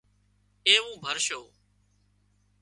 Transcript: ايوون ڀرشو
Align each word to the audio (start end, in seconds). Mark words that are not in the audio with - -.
ايوون 0.67 0.93
ڀرشو 1.03 1.41